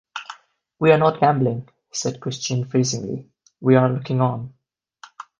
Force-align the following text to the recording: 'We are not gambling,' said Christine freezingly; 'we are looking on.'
'We 0.79 0.93
are 0.93 0.97
not 0.97 1.19
gambling,' 1.19 1.69
said 1.91 2.19
Christine 2.19 2.65
freezingly; 2.67 3.29
'we 3.61 3.75
are 3.75 3.93
looking 3.93 4.19
on.' 4.19 4.51